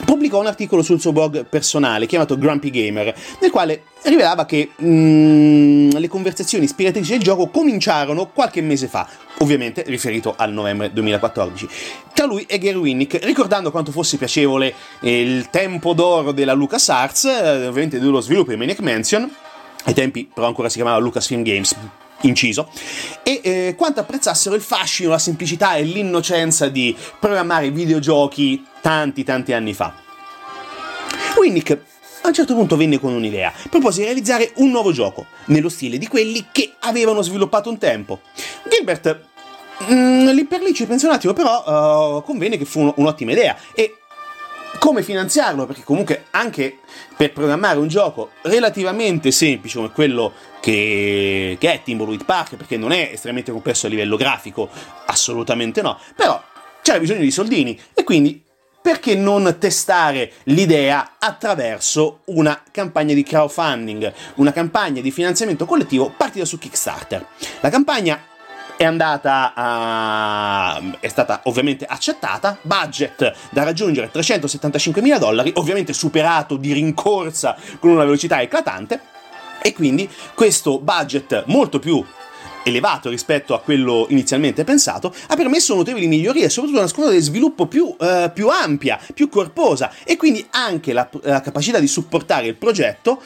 pubblicò 0.05 0.39
un 0.39 0.47
articolo 0.47 0.81
sul 0.81 0.99
suo 0.99 1.11
blog 1.11 1.45
personale 1.45 2.05
chiamato 2.05 2.37
Grumpy 2.37 2.69
Gamer, 2.69 3.13
nel 3.39 3.51
quale 3.51 3.83
rivelava 4.03 4.45
che 4.45 4.71
mm, 4.81 5.91
le 5.91 6.07
conversazioni 6.07 6.65
ispiratrici 6.65 7.11
del 7.11 7.21
gioco 7.21 7.47
cominciarono 7.47 8.27
qualche 8.27 8.61
mese 8.61 8.87
fa, 8.87 9.07
ovviamente 9.39 9.83
riferito 9.87 10.33
al 10.37 10.51
novembre 10.51 10.91
2014, 10.91 11.67
tra 12.13 12.25
lui 12.25 12.45
e 12.47 12.57
Gary 12.57 12.77
Winnick, 12.77 13.23
ricordando 13.23 13.71
quanto 13.71 13.91
fosse 13.91 14.17
piacevole 14.17 14.73
eh, 15.01 15.21
il 15.21 15.49
tempo 15.49 15.93
d'oro 15.93 16.31
della 16.31 16.53
LucasArts, 16.53 17.25
eh, 17.25 17.67
ovviamente 17.67 17.99
dello 17.99 18.21
sviluppo 18.21 18.51
di 18.51 18.57
Maniac 18.57 18.79
Mansion, 18.79 19.29
ai 19.83 19.93
tempi 19.93 20.29
però 20.33 20.47
ancora 20.47 20.69
si 20.69 20.75
chiamava 20.75 20.97
Lucasfilm 20.97 21.43
Games, 21.43 21.75
inciso, 22.25 22.69
e 23.23 23.39
eh, 23.43 23.75
quanto 23.77 23.99
apprezzassero 23.99 24.55
il 24.55 24.61
fascino, 24.61 25.09
la 25.09 25.19
semplicità 25.19 25.75
e 25.75 25.83
l'innocenza 25.83 26.69
di 26.69 26.95
programmare 27.19 27.71
videogiochi 27.71 28.65
tanti 28.81 29.23
tanti 29.23 29.53
anni 29.53 29.73
fa. 29.73 29.93
Winnick 31.37 31.77
a 32.25 32.29
un 32.29 32.33
certo 32.33 32.55
punto 32.55 32.75
venne 32.75 32.99
con 32.99 33.13
un'idea, 33.13 33.53
propose 33.69 33.99
di 33.99 34.05
realizzare 34.05 34.51
un 34.55 34.71
nuovo 34.71 34.91
gioco, 34.91 35.27
nello 35.45 35.69
stile 35.69 35.99
di 35.99 36.07
quelli 36.07 36.47
che 36.51 36.73
avevano 36.79 37.21
sviluppato 37.21 37.69
un 37.69 37.77
tempo. 37.77 38.21
Gilbert, 38.67 39.19
mm, 39.91 40.29
lì 40.29 40.45
per 40.45 40.61
lì 40.61 40.73
ci 40.73 40.87
pensò 40.87 41.07
un 41.07 41.13
attimo, 41.13 41.33
però 41.33 42.17
uh, 42.17 42.23
convenne 42.23 42.57
che 42.57 42.65
fu 42.65 42.91
un'ottima 42.95 43.31
idea, 43.31 43.55
e 43.75 43.97
come 44.79 45.03
finanziarlo, 45.03 45.65
perché 45.65 45.83
comunque 45.83 46.25
anche 46.31 46.79
per 47.15 47.31
programmare 47.33 47.79
un 47.79 47.87
gioco 47.87 48.31
relativamente 48.43 49.31
semplice 49.31 49.77
come 49.77 49.91
quello 49.91 50.33
che, 50.59 51.57
che 51.59 51.73
è 51.73 51.81
Timberwood 51.83 52.25
Park, 52.25 52.55
perché 52.55 52.77
non 52.77 52.91
è 52.91 53.09
estremamente 53.11 53.51
complesso 53.51 53.87
a 53.87 53.89
livello 53.89 54.17
grafico, 54.17 54.69
assolutamente 55.05 55.81
no, 55.81 55.99
però 56.15 56.41
c'era 56.81 56.99
bisogno 56.99 57.21
di 57.21 57.31
soldini 57.31 57.79
e 57.93 58.03
quindi 58.03 58.43
perché 58.85 59.15
non 59.15 59.55
testare 59.57 60.31
l'idea 60.43 61.13
attraverso 61.17 62.19
una 62.25 62.61
campagna 62.69 63.15
di 63.15 63.23
crowdfunding, 63.23 64.13
una 64.35 64.51
campagna 64.51 65.01
di 65.01 65.09
finanziamento 65.09 65.65
collettivo 65.65 66.13
partita 66.15 66.45
su 66.45 66.59
Kickstarter. 66.59 67.25
La 67.61 67.69
campagna 67.69 68.21
è 68.77 68.83
andata 68.83 69.53
a... 69.55 70.81
è 70.99 71.07
stata 71.07 71.41
ovviamente 71.45 71.85
accettata, 71.85 72.57
budget 72.61 73.33
da 73.51 73.63
raggiungere 73.63 74.11
375 74.11 75.01
mila 75.01 75.17
dollari, 75.17 75.51
ovviamente 75.55 75.93
superato 75.93 76.57
di 76.57 76.73
rincorsa 76.73 77.55
con 77.79 77.91
una 77.91 78.03
velocità 78.03 78.41
eclatante, 78.41 78.99
e 79.61 79.73
quindi 79.73 80.09
questo 80.33 80.79
budget 80.79 81.43
molto 81.47 81.79
più 81.79 82.03
elevato 82.65 83.09
rispetto 83.09 83.53
a 83.53 83.59
quello 83.59 84.07
inizialmente 84.09 84.63
pensato, 84.63 85.13
ha 85.27 85.35
permesso 85.35 85.75
notevoli 85.75 86.07
migliorie, 86.07 86.49
soprattutto 86.49 86.79
una 86.79 86.89
scuola 86.89 87.11
di 87.11 87.19
sviluppo 87.19 87.67
più, 87.67 87.95
eh, 87.99 88.31
più 88.33 88.49
ampia, 88.49 88.99
più 89.13 89.29
corposa. 89.29 89.91
E 90.03 90.17
quindi 90.17 90.45
anche 90.49 90.91
la, 90.91 91.07
la 91.21 91.41
capacità 91.41 91.79
di 91.79 91.87
supportare 91.87 92.47
il 92.47 92.55
progetto 92.55 93.21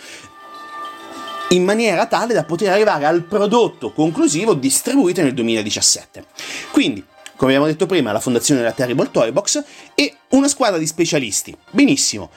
in 1.49 1.63
maniera 1.63 2.05
tale 2.05 2.33
da 2.33 2.43
poter 2.43 2.71
arrivare 2.71 3.05
al 3.05 3.23
prodotto 3.23 3.91
conclusivo 3.91 4.53
distribuito 4.53 5.21
nel 5.21 5.33
2017. 5.33 6.25
Quindi, 6.71 7.03
come 7.35 7.51
abbiamo 7.51 7.67
detto 7.67 7.85
prima, 7.85 8.11
la 8.11 8.19
fondazione 8.19 8.59
della 8.59 8.73
Terrible 8.73 9.09
Toy 9.11 9.31
Box 9.31 9.63
e 9.95 10.15
una 10.29 10.47
squadra 10.47 10.77
di 10.77 10.85
specialisti. 10.85 11.55
Benissimo. 11.71 12.29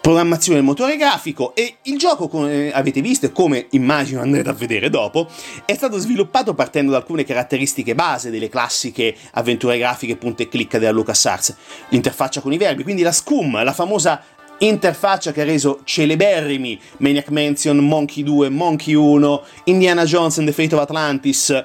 Programmazione 0.00 0.58
del 0.58 0.66
motore 0.66 0.96
grafico 0.96 1.54
e 1.54 1.78
il 1.82 1.98
gioco, 1.98 2.28
come 2.28 2.70
avete 2.72 3.00
visto 3.00 3.26
e 3.26 3.32
come 3.32 3.66
immagino 3.70 4.20
andrete 4.20 4.48
a 4.48 4.52
vedere 4.52 4.88
dopo, 4.88 5.28
è 5.64 5.74
stato 5.74 5.98
sviluppato 5.98 6.54
partendo 6.54 6.92
da 6.92 6.98
alcune 6.98 7.24
caratteristiche 7.24 7.94
base 7.94 8.30
delle 8.30 8.48
classiche 8.48 9.14
avventure 9.32 9.76
grafiche 9.76 10.16
punto 10.16 10.42
e 10.42 10.48
clicca 10.48 10.78
della 10.78 10.92
LucasArts. 10.92 11.56
L'interfaccia 11.88 12.40
con 12.40 12.52
i 12.52 12.56
verbi, 12.56 12.84
quindi 12.84 13.02
la 13.02 13.12
SCUM, 13.12 13.62
la 13.62 13.72
famosa 13.72 14.22
interfaccia 14.58 15.32
che 15.32 15.42
ha 15.42 15.44
reso 15.44 15.80
celeberrimi 15.84 16.78
Maniac 16.98 17.30
Mansion, 17.30 17.78
Monkey 17.78 18.22
2, 18.22 18.48
Monkey 18.48 18.94
1, 18.94 19.42
Indiana 19.64 20.04
Jones 20.04 20.38
and 20.38 20.48
the 20.48 20.54
Fate 20.54 20.74
of 20.74 20.80
Atlantis. 20.80 21.64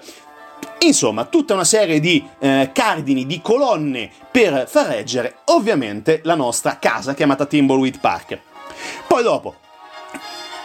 Insomma, 0.79 1.25
tutta 1.25 1.53
una 1.53 1.63
serie 1.63 1.99
di 1.99 2.23
eh, 2.39 2.71
cardini, 2.73 3.25
di 3.25 3.39
colonne 3.41 4.09
per 4.29 4.65
far 4.67 4.87
reggere 4.87 5.37
ovviamente 5.45 6.19
la 6.23 6.35
nostra 6.35 6.77
casa 6.77 7.13
chiamata 7.13 7.45
Timbleweed 7.45 7.99
Park. 7.99 8.39
Poi 9.07 9.23
dopo, 9.23 9.55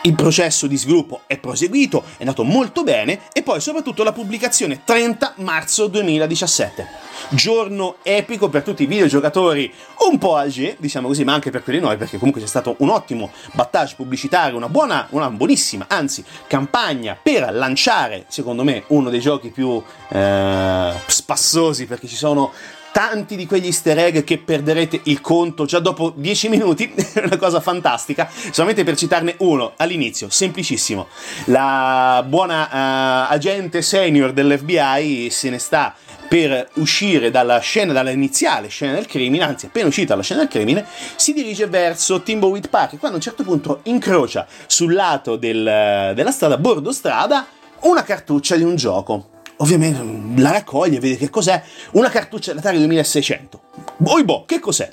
il 0.02 0.14
processo 0.14 0.66
di 0.66 0.76
sviluppo 0.76 1.22
è 1.26 1.38
proseguito, 1.38 2.04
è 2.16 2.20
andato 2.20 2.44
molto 2.44 2.84
bene 2.84 3.20
e 3.32 3.42
poi 3.42 3.60
soprattutto 3.60 4.04
la 4.04 4.12
pubblicazione 4.12 4.82
30 4.84 5.34
marzo 5.38 5.86
2017. 5.88 7.06
Giorno 7.30 7.96
epico 8.02 8.48
per 8.48 8.62
tutti 8.62 8.84
i 8.84 8.86
videogiocatori 8.86 9.72
un 10.08 10.18
po' 10.18 10.36
âgé, 10.36 10.76
diciamo 10.78 11.08
così, 11.08 11.24
ma 11.24 11.34
anche 11.34 11.50
per 11.50 11.62
quelli 11.62 11.80
noi, 11.80 11.96
perché 11.96 12.16
comunque 12.16 12.40
c'è 12.40 12.46
stato 12.46 12.76
un 12.78 12.90
ottimo 12.90 13.30
battage 13.52 13.96
pubblicitario, 13.96 14.56
una 14.56 14.68
buona, 14.68 15.08
una 15.10 15.28
buonissima, 15.30 15.86
anzi, 15.88 16.24
campagna 16.46 17.18
per 17.20 17.52
lanciare, 17.52 18.24
secondo 18.28 18.62
me, 18.64 18.84
uno 18.88 19.10
dei 19.10 19.20
giochi 19.20 19.50
più 19.50 19.82
eh, 20.08 20.92
spassosi, 21.06 21.86
perché 21.86 22.06
ci 22.06 22.16
sono 22.16 22.52
tanti 22.92 23.36
di 23.36 23.46
quegli 23.46 23.66
easter 23.66 23.98
egg 23.98 24.24
che 24.24 24.38
perderete 24.38 25.00
il 25.04 25.20
conto 25.20 25.64
già 25.64 25.78
dopo 25.78 26.12
10 26.14 26.48
minuti, 26.48 26.92
è 27.14 27.20
una 27.24 27.36
cosa 27.36 27.60
fantastica, 27.60 28.28
solamente 28.50 28.84
per 28.84 28.96
citarne 28.96 29.34
uno 29.38 29.72
all'inizio, 29.76 30.28
semplicissimo. 30.30 31.08
La 31.46 32.24
buona 32.26 33.26
uh, 33.28 33.32
agente 33.32 33.82
senior 33.82 34.32
dell'FBI 34.32 35.28
se 35.30 35.50
ne 35.50 35.58
sta 35.58 35.94
per 36.28 36.68
uscire 36.74 37.30
dalla 37.30 37.58
scena, 37.58 37.92
dall'iniziale 37.92 38.68
scena 38.68 38.92
del 38.92 39.06
crimine, 39.06 39.44
anzi 39.44 39.66
appena 39.66 39.88
uscita 39.88 40.08
dalla 40.08 40.22
scena 40.22 40.40
del 40.40 40.48
crimine, 40.48 40.84
si 41.16 41.32
dirige 41.32 41.66
verso 41.66 42.22
Timbleweed 42.22 42.68
Park 42.68 42.98
quando 42.98 43.12
a 43.12 43.14
un 43.14 43.20
certo 43.20 43.42
punto 43.42 43.80
incrocia 43.84 44.46
sul 44.66 44.92
lato 44.92 45.36
del, 45.36 46.12
della 46.14 46.30
strada, 46.30 46.58
bordo 46.58 46.92
strada, 46.92 47.46
una 47.80 48.02
cartuccia 48.02 48.56
di 48.56 48.62
un 48.62 48.76
gioco 48.76 49.36
ovviamente 49.58 50.40
la 50.40 50.50
raccoglie, 50.50 50.98
vede 50.98 51.16
che 51.16 51.30
cos'è, 51.30 51.62
una 51.92 52.10
cartuccia 52.10 52.52
Atari 52.52 52.78
2600. 52.78 53.60
Oi 54.04 54.24
boh, 54.24 54.44
che 54.44 54.58
cos'è? 54.58 54.90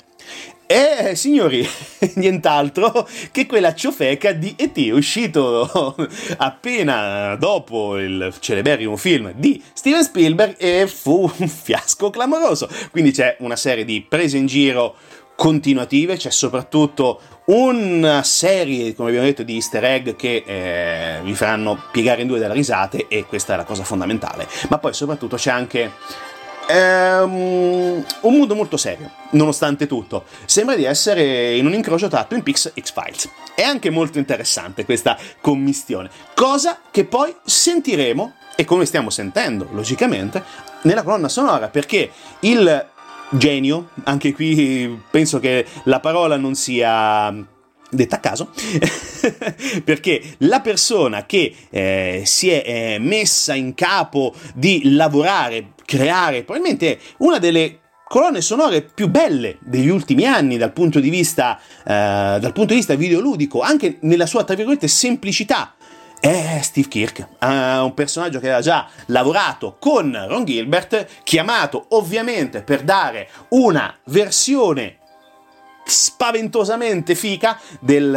E 0.68 1.14
signori, 1.14 1.64
nient'altro 2.16 3.08
che 3.30 3.46
quella 3.46 3.72
ciofeca 3.72 4.32
di 4.32 4.54
E.T. 4.56 4.90
uscito 4.92 5.94
appena 6.38 7.36
dopo 7.36 7.96
il 7.98 8.34
celeberrimo 8.40 8.96
film 8.96 9.32
di 9.36 9.62
Steven 9.72 10.02
Spielberg 10.02 10.56
e 10.58 10.88
fu 10.88 11.30
un 11.38 11.48
fiasco 11.48 12.10
clamoroso. 12.10 12.68
Quindi 12.90 13.12
c'è 13.12 13.36
una 13.40 13.54
serie 13.54 13.84
di 13.84 14.04
prese 14.08 14.38
in 14.38 14.46
giro 14.46 14.96
continuative, 15.36 16.16
c'è 16.16 16.30
soprattutto 16.30 17.20
una 17.46 18.22
serie, 18.22 18.94
come 18.94 19.08
abbiamo 19.10 19.26
detto, 19.26 19.42
di 19.42 19.54
easter 19.54 19.84
egg 19.84 20.16
che 20.16 20.42
eh, 20.46 21.20
vi 21.22 21.34
faranno 21.34 21.80
piegare 21.90 22.22
in 22.22 22.28
due 22.28 22.38
dalle 22.38 22.54
risate 22.54 23.06
e 23.08 23.26
questa 23.26 23.54
è 23.54 23.56
la 23.56 23.64
cosa 23.64 23.84
fondamentale. 23.84 24.46
Ma 24.68 24.78
poi 24.78 24.92
soprattutto 24.94 25.36
c'è 25.36 25.50
anche 25.50 25.92
ehm, 26.68 28.04
un 28.20 28.36
mondo 28.36 28.54
molto 28.54 28.76
serio, 28.76 29.10
nonostante 29.30 29.86
tutto. 29.86 30.24
Sembra 30.44 30.74
di 30.74 30.84
essere 30.84 31.54
in 31.56 31.66
un 31.66 31.74
incrocio 31.74 32.08
tra 32.08 32.24
Twin 32.24 32.42
Peaks 32.42 32.72
e 32.74 32.82
X-Files. 32.82 33.30
È 33.54 33.62
anche 33.62 33.90
molto 33.90 34.18
interessante 34.18 34.84
questa 34.84 35.16
commistione, 35.40 36.10
cosa 36.34 36.80
che 36.90 37.04
poi 37.04 37.34
sentiremo 37.44 38.34
e 38.56 38.64
come 38.64 38.86
stiamo 38.86 39.10
sentendo, 39.10 39.68
logicamente, 39.70 40.42
nella 40.82 41.02
colonna 41.02 41.28
sonora, 41.28 41.68
perché 41.68 42.10
il 42.40 42.94
genio, 43.30 43.90
anche 44.04 44.32
qui 44.32 45.00
penso 45.10 45.38
che 45.38 45.66
la 45.84 46.00
parola 46.00 46.36
non 46.36 46.54
sia 46.54 47.34
detta 47.90 48.16
a 48.16 48.20
caso, 48.20 48.50
perché 49.84 50.22
la 50.38 50.60
persona 50.60 51.26
che 51.26 51.54
eh, 51.70 52.22
si 52.24 52.50
è 52.50 52.62
eh, 52.64 52.98
messa 52.98 53.54
in 53.54 53.74
capo 53.74 54.34
di 54.54 54.94
lavorare, 54.94 55.72
creare, 55.84 56.42
probabilmente 56.42 56.98
una 57.18 57.38
delle 57.38 57.80
colonne 58.08 58.40
sonore 58.40 58.82
più 58.82 59.08
belle 59.08 59.58
degli 59.60 59.88
ultimi 59.88 60.24
anni 60.24 60.56
dal 60.56 60.72
punto 60.72 61.00
di 61.00 61.10
vista, 61.10 61.58
eh, 61.58 62.38
dal 62.40 62.52
punto 62.52 62.72
di 62.72 62.76
vista 62.76 62.94
videoludico, 62.94 63.60
anche 63.60 63.98
nella 64.02 64.26
sua, 64.26 64.44
tra 64.44 64.54
virgolette, 64.54 64.88
semplicità 64.88 65.75
è 66.20 66.60
Steve 66.62 66.88
Kirk, 66.88 67.26
un 67.40 67.92
personaggio 67.94 68.38
che 68.38 68.46
aveva 68.46 68.60
già 68.60 68.88
lavorato 69.06 69.76
con 69.78 70.26
Ron 70.28 70.44
Gilbert, 70.44 71.06
chiamato 71.22 71.86
ovviamente 71.90 72.62
per 72.62 72.82
dare 72.82 73.28
una 73.50 73.94
versione 74.04 74.98
spaventosamente 75.84 77.14
fica 77.14 77.58
del... 77.80 78.10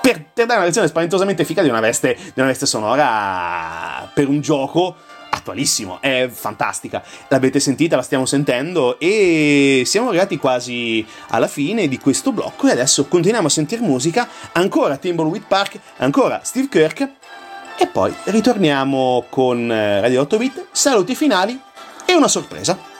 Per, 0.00 0.22
per, 0.34 0.44
dare 0.44 0.56
una 0.56 0.64
versione 0.64 0.86
spaventosamente 0.86 1.44
fica 1.44 1.62
di 1.62 1.70
una 1.70 1.80
veste, 1.80 2.14
di 2.14 2.32
una 2.36 2.48
veste 2.48 2.66
sonora 2.66 4.10
per 4.12 4.28
un 4.28 4.42
gioco 4.42 4.96
attualissimo, 5.44 6.00
è 6.00 6.28
fantastica. 6.32 7.02
L'avete 7.28 7.60
sentita, 7.60 7.96
la 7.96 8.02
stiamo 8.02 8.24
sentendo 8.24 8.98
e 8.98 9.82
siamo 9.84 10.08
arrivati 10.08 10.38
quasi 10.38 11.06
alla 11.28 11.46
fine 11.46 11.86
di 11.86 11.98
questo 11.98 12.32
blocco 12.32 12.66
e 12.66 12.72
adesso 12.72 13.06
continuiamo 13.06 13.46
a 13.46 13.50
sentire 13.50 13.82
musica, 13.82 14.26
ancora 14.52 14.96
Timbleweed 14.96 15.44
Park, 15.46 15.78
ancora 15.98 16.40
Steve 16.42 16.68
Kirk 16.68 17.08
e 17.76 17.86
poi 17.86 18.14
ritorniamo 18.24 19.26
con 19.28 19.70
eh, 19.70 20.00
Radio 20.00 20.22
8 20.22 20.38
Bit, 20.38 20.66
saluti 20.72 21.14
finali 21.14 21.60
e 22.06 22.14
una 22.14 22.28
sorpresa. 22.28 22.93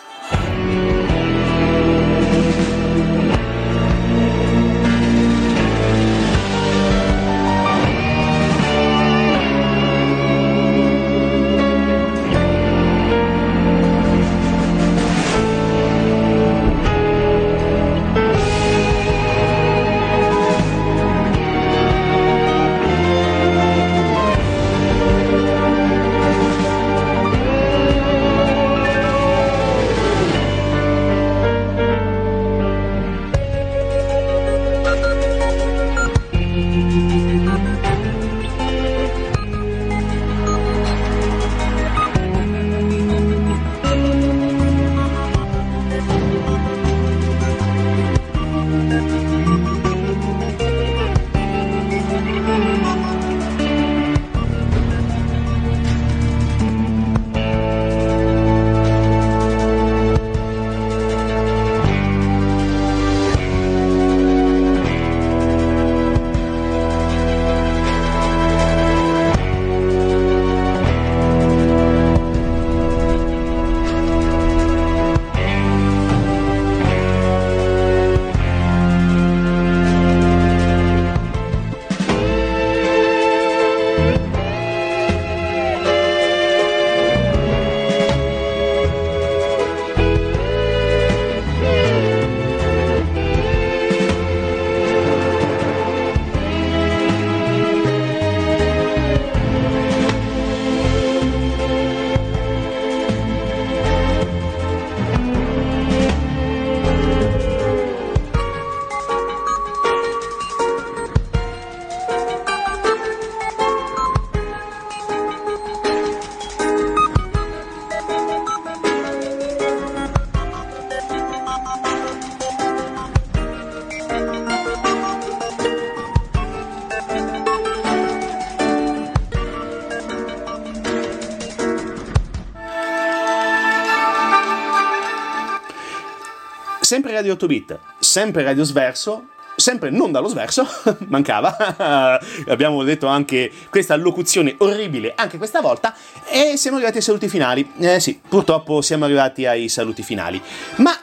Sempre 136.95 137.13
Radio 137.13 137.33
8 137.33 137.47
bit, 137.49 137.79
sempre 137.99 138.45
Radio 138.45 138.63
Sverso, 138.63 139.31
sempre 139.57 139.91
non 139.91 140.13
dallo 140.13 140.29
sverso, 140.29 140.65
mancava, 141.11 141.57
abbiamo 142.47 142.85
detto 142.85 143.09
anche 143.09 143.51
questa 143.69 143.97
locuzione 143.97 144.55
orribile 144.59 145.13
anche 145.17 145.37
questa 145.37 145.61
volta, 145.61 145.93
e 146.25 146.57
siamo 146.57 146.77
arrivati 146.77 146.99
ai 146.99 147.03
saluti 147.03 147.29
finali. 147.29 147.69
Eh 147.81 147.99
sì, 147.99 148.21
purtroppo 148.29 148.81
siamo 148.81 149.07
arrivati 149.07 149.45
ai 149.45 149.69
saluti 149.69 150.05
finali. 150.05 150.41
Ma 150.77 150.97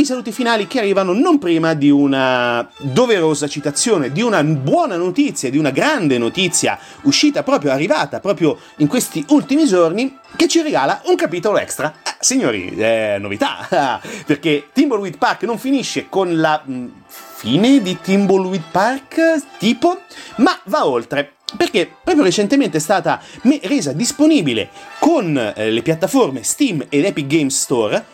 i 0.00 0.06
saluti 0.06 0.32
finali 0.32 0.66
che 0.66 0.78
arrivano 0.78 1.12
non 1.12 1.38
prima 1.38 1.74
di 1.74 1.90
una 1.90 2.66
doverosa 2.78 3.46
citazione, 3.46 4.10
di 4.10 4.22
una 4.22 4.42
buona 4.42 4.96
notizia, 4.96 5.50
di 5.50 5.58
una 5.58 5.68
grande 5.68 6.16
notizia 6.16 6.78
uscita 7.02 7.42
proprio, 7.42 7.70
arrivata 7.70 8.18
proprio 8.18 8.58
in 8.78 8.86
questi 8.86 9.22
ultimi 9.28 9.66
giorni, 9.66 10.16
che 10.36 10.48
ci 10.48 10.62
regala 10.62 11.02
un 11.04 11.16
capitolo 11.16 11.58
extra. 11.58 11.92
Eh, 12.02 12.14
signori, 12.18 12.74
è 12.78 13.18
novità, 13.20 14.00
perché 14.24 14.68
Timbleweed 14.72 15.18
Park 15.18 15.42
non 15.42 15.58
finisce 15.58 16.08
con 16.08 16.40
la 16.40 16.62
mm, 16.66 16.86
fine 17.06 17.82
di 17.82 17.98
Timbleweed 18.00 18.64
Park, 18.70 19.42
tipo, 19.58 20.00
ma 20.36 20.58
va 20.64 20.86
oltre 20.86 21.34
perché 21.56 21.90
proprio 22.04 22.22
recentemente 22.22 22.76
è 22.76 22.80
stata 22.80 23.20
resa 23.62 23.92
disponibile 23.92 24.70
con 25.00 25.36
eh, 25.36 25.70
le 25.70 25.82
piattaforme 25.82 26.44
Steam 26.44 26.86
ed 26.88 27.04
Epic 27.04 27.26
Games 27.26 27.60
Store 27.60 28.04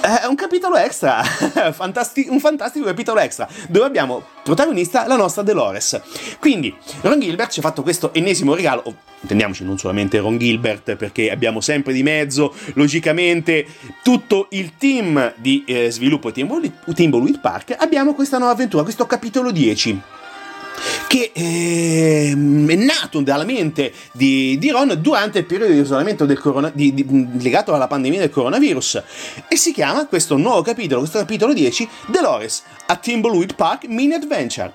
è 0.00 0.26
un 0.26 0.34
capitolo 0.34 0.76
extra, 0.76 1.22
Fantasti- 1.72 2.26
un 2.28 2.40
fantastico 2.40 2.86
capitolo 2.86 3.20
extra, 3.20 3.48
dove 3.68 3.86
abbiamo 3.86 4.22
protagonista 4.42 5.06
la 5.06 5.16
nostra 5.16 5.42
Dolores. 5.42 6.00
Quindi, 6.38 6.74
Ron 7.02 7.20
Gilbert 7.20 7.50
ci 7.50 7.58
ha 7.58 7.62
fatto 7.62 7.82
questo 7.82 8.12
ennesimo 8.14 8.54
regalo, 8.54 8.82
intendiamoci 9.20 9.64
non 9.64 9.78
solamente 9.78 10.18
Ron 10.18 10.38
Gilbert, 10.38 10.96
perché 10.96 11.30
abbiamo 11.30 11.60
sempre 11.60 11.92
di 11.92 12.02
mezzo, 12.02 12.54
logicamente, 12.74 13.66
tutto 14.02 14.46
il 14.50 14.76
team 14.78 15.34
di 15.36 15.64
eh, 15.66 15.90
sviluppo 15.90 16.30
Timbleweed 16.30 17.40
Park, 17.40 17.74
abbiamo 17.78 18.14
questa 18.14 18.38
nuova 18.38 18.52
avventura, 18.52 18.82
questo 18.82 19.06
capitolo 19.06 19.50
10 19.50 20.00
che 21.06 21.30
eh, 21.32 22.32
è 22.32 22.74
nato 22.74 23.20
dalla 23.20 23.44
mente 23.44 23.92
di, 24.12 24.56
di, 24.58 24.70
Ron 24.70 24.96
durante 25.00 25.38
il 25.38 25.44
periodo 25.46 25.72
di 25.72 25.80
isolamento 25.80 26.26
corona, 26.38 26.70
di, 26.72 26.92
di, 26.92 27.04
legato 27.40 27.74
alla 27.74 27.86
pandemia 27.86 28.20
del 28.20 28.30
coronavirus. 28.30 29.02
E 29.48 29.56
si 29.56 29.72
chiama 29.72 30.06
questo 30.06 30.36
nuovo 30.36 30.62
capitolo, 30.62 31.00
questo 31.00 31.18
capitolo 31.18 31.52
10, 31.52 31.88
Dolores 32.06 32.62
a 32.86 32.96
Timbleweed 32.96 33.54
Park 33.54 33.86
Mini 33.86 34.14
Adventure. 34.14 34.72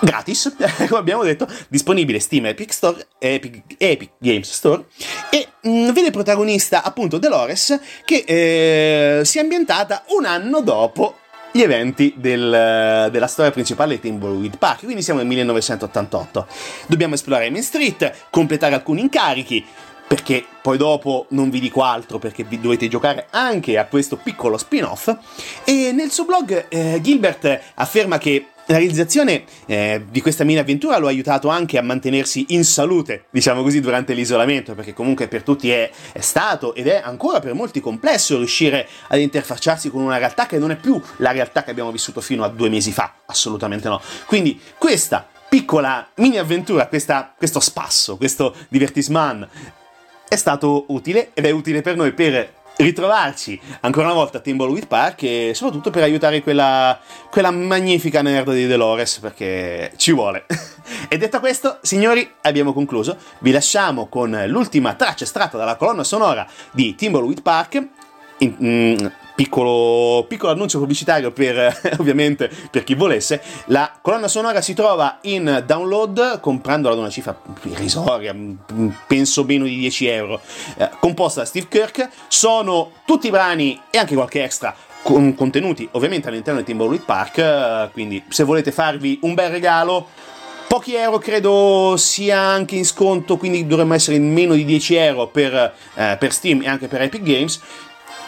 Gratis, 0.00 0.54
come 0.88 1.00
abbiamo 1.00 1.24
detto, 1.24 1.48
disponibile 1.68 2.20
Steam 2.20 2.46
Epic, 2.46 2.72
Store, 2.72 3.06
Epic, 3.18 3.62
Epic 3.78 4.10
Games 4.18 4.50
Store. 4.50 4.84
E 5.30 5.48
mh, 5.62 5.70
mm, 5.70 5.90
vede 5.90 6.10
protagonista 6.10 6.82
appunto 6.82 7.18
Dolores 7.18 7.78
che 8.04 8.24
eh, 8.26 9.24
si 9.24 9.38
è 9.38 9.40
ambientata 9.40 10.04
un 10.08 10.24
anno 10.24 10.60
dopo 10.60 11.16
gli 11.52 11.62
eventi 11.62 12.14
del, 12.16 13.08
della 13.10 13.26
storia 13.26 13.50
principale 13.50 13.94
di 13.94 14.00
Timbleweed 14.00 14.58
Park, 14.58 14.84
quindi 14.84 15.02
siamo 15.02 15.20
nel 15.20 15.28
1988. 15.28 16.46
Dobbiamo 16.86 17.14
esplorare 17.14 17.50
Main 17.50 17.62
Street, 17.62 18.26
completare 18.30 18.74
alcuni 18.74 19.00
incarichi, 19.00 19.64
perché 20.08 20.44
poi 20.62 20.78
dopo 20.78 21.26
non 21.30 21.50
vi 21.50 21.60
dico 21.60 21.82
altro 21.82 22.18
perché 22.18 22.42
vi 22.42 22.58
dovete 22.58 22.88
giocare 22.88 23.26
anche 23.30 23.76
a 23.76 23.84
questo 23.84 24.16
piccolo 24.16 24.56
spin-off 24.56 25.14
e 25.64 25.92
nel 25.92 26.10
suo 26.10 26.24
blog 26.24 26.66
eh, 26.68 26.98
Gilbert 27.02 27.60
afferma 27.74 28.16
che 28.16 28.46
la 28.68 28.76
realizzazione 28.76 29.44
eh, 29.66 30.04
di 30.10 30.20
questa 30.20 30.44
mini 30.44 30.58
avventura 30.58 30.98
lo 30.98 31.06
ha 31.06 31.10
aiutato 31.10 31.48
anche 31.48 31.78
a 31.78 31.82
mantenersi 31.82 32.46
in 32.48 32.64
salute, 32.64 33.24
diciamo 33.30 33.62
così, 33.62 33.80
durante 33.80 34.12
l'isolamento, 34.12 34.74
perché 34.74 34.92
comunque 34.92 35.26
per 35.26 35.42
tutti 35.42 35.70
è, 35.70 35.90
è, 36.12 36.20
stato 36.20 36.74
ed 36.74 36.86
è 36.86 37.00
ancora 37.02 37.40
per 37.40 37.54
molti 37.54 37.80
complesso 37.80 38.36
riuscire 38.36 38.86
ad 39.08 39.20
interfacciarsi 39.20 39.90
con 39.90 40.02
una 40.02 40.18
realtà 40.18 40.46
che 40.46 40.58
non 40.58 40.70
è 40.70 40.76
più 40.76 41.00
la 41.18 41.32
realtà 41.32 41.62
che 41.62 41.70
abbiamo 41.70 41.90
vissuto 41.90 42.20
fino 42.20 42.44
a 42.44 42.48
due 42.48 42.68
mesi 42.68 42.92
fa, 42.92 43.14
assolutamente 43.26 43.88
no. 43.88 44.00
Quindi 44.26 44.60
questa 44.76 45.26
piccola 45.48 46.06
mini 46.16 46.36
avventura, 46.36 46.88
questa, 46.88 47.32
questo 47.36 47.60
spasso, 47.60 48.18
questo 48.18 48.54
divertissement 48.68 49.48
è 50.28 50.36
stato 50.36 50.84
utile 50.88 51.30
ed 51.32 51.46
è 51.46 51.50
utile 51.50 51.80
per 51.80 51.96
noi 51.96 52.12
per 52.12 52.56
ritrovarci 52.78 53.60
ancora 53.80 54.06
una 54.06 54.14
volta 54.14 54.38
a 54.38 54.40
Timbleweed 54.40 54.86
Park 54.86 55.22
e 55.24 55.52
soprattutto 55.54 55.90
per 55.90 56.02
aiutare 56.02 56.42
quella, 56.42 56.98
quella 57.30 57.50
magnifica 57.50 58.22
nerd 58.22 58.52
di 58.52 58.66
Dolores 58.66 59.18
perché 59.18 59.92
ci 59.96 60.12
vuole. 60.12 60.46
e 61.08 61.18
detto 61.18 61.40
questo, 61.40 61.78
signori, 61.82 62.28
abbiamo 62.42 62.72
concluso. 62.72 63.16
Vi 63.40 63.50
lasciamo 63.50 64.06
con 64.06 64.44
l'ultima 64.46 64.94
traccia 64.94 65.24
estratta 65.24 65.56
dalla 65.56 65.76
colonna 65.76 66.04
sonora 66.04 66.46
di 66.70 66.94
Timbleweed 66.94 67.42
Park. 67.42 67.86
In, 68.38 68.56
mm, 68.62 69.06
Piccolo, 69.38 70.24
piccolo, 70.26 70.50
annuncio 70.50 70.80
pubblicitario 70.80 71.30
per 71.30 71.80
ovviamente 72.00 72.50
per 72.72 72.82
chi 72.82 72.94
volesse. 72.94 73.40
La 73.66 73.96
colonna 74.02 74.26
sonora 74.26 74.60
si 74.60 74.74
trova 74.74 75.18
in 75.22 75.62
download 75.64 76.40
comprandola 76.40 76.94
ad 76.94 76.98
una 76.98 77.08
cifra 77.08 77.40
irrisoria, 77.62 78.34
penso 79.06 79.44
meno 79.44 79.62
di 79.62 79.76
10 79.76 80.06
euro, 80.08 80.40
eh, 80.76 80.90
composta 80.98 81.42
da 81.42 81.46
Steve 81.46 81.68
Kirk. 81.68 82.08
Sono 82.26 82.90
tutti 83.06 83.28
i 83.28 83.30
brani 83.30 83.80
e 83.90 83.98
anche 83.98 84.16
qualche 84.16 84.42
extra 84.42 84.74
con 85.02 85.32
contenuti 85.36 85.88
ovviamente 85.92 86.26
all'interno 86.26 86.58
di 86.58 86.66
Timberwolf 86.66 87.04
Park. 87.04 87.38
Eh, 87.38 87.90
quindi 87.92 88.20
se 88.26 88.42
volete 88.42 88.72
farvi 88.72 89.20
un 89.22 89.34
bel 89.34 89.50
regalo. 89.50 90.08
Pochi 90.66 90.96
euro 90.96 91.16
credo 91.16 91.94
sia 91.96 92.40
anche 92.40 92.76
in 92.76 92.84
sconto, 92.84 93.38
quindi 93.38 93.66
dovremmo 93.66 93.94
essere 93.94 94.16
in 94.16 94.30
meno 94.30 94.52
di 94.52 94.66
10 94.66 94.96
euro 94.96 95.28
per, 95.28 95.54
eh, 95.94 96.16
per 96.18 96.30
Steam 96.30 96.60
e 96.60 96.68
anche 96.68 96.88
per 96.88 97.00
Epic 97.00 97.22
Games 97.22 97.58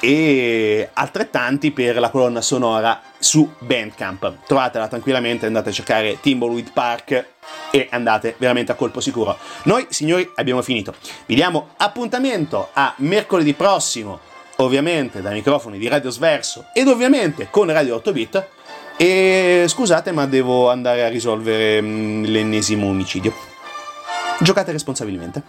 e 0.01 0.89
altrettanti 0.93 1.71
per 1.71 1.99
la 1.99 2.11
colonna 2.11 2.41
sonora 2.41 3.01
su 3.19 3.49
Bandcamp. 3.59 4.47
Trovatela 4.47 4.89
tranquillamente, 4.89 5.47
andate 5.47 5.69
a 5.69 5.73
cercare 5.73 6.19
Timbleweed 6.21 6.73
Park 6.73 7.27
e 7.71 7.89
andate 7.91 8.35
veramente 8.39 8.73
a 8.73 8.75
colpo 8.75 9.01
sicuro. 9.01 9.37
Noi, 9.65 9.87
signori, 9.91 10.29
abbiamo 10.37 10.63
finito. 10.63 10.95
Vi 11.27 11.35
diamo 11.35 11.71
appuntamento 11.77 12.71
a 12.73 12.95
mercoledì 12.99 13.55
prossimo, 13.55 14.19
ovviamente 14.57 15.21
dai 15.21 15.35
microfoni 15.35 15.79
di 15.79 15.89
Radio 15.89 16.11
Sverso 16.11 16.67
ed 16.73 16.89
ovviamente 16.89 17.49
con 17.51 17.71
Radio 17.71 17.97
8 17.97 18.13
Bit. 18.13 18.49
E 18.97 19.65
scusate, 19.67 20.13
ma 20.13 20.27
devo 20.27 20.69
andare 20.71 21.05
a 21.05 21.09
risolvere 21.09 21.81
mm, 21.81 22.25
l'ennesimo 22.25 22.89
omicidio. 22.89 23.33
Giocate 24.41 24.73
responsabilmente. 24.73 25.43